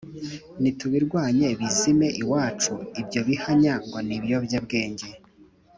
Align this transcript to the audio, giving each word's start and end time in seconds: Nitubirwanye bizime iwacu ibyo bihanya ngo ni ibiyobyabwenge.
Nitubirwanye 0.61 1.47
bizime 1.59 2.07
iwacu 2.21 2.73
ibyo 3.01 3.21
bihanya 3.27 3.73
ngo 3.83 3.97
ni 4.05 4.13
ibiyobyabwenge. 4.17 5.07